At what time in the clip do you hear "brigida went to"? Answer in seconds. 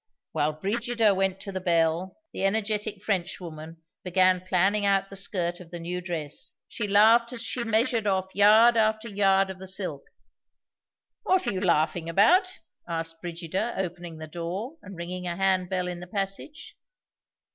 0.53-1.51